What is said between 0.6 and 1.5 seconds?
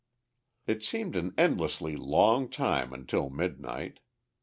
It seemed an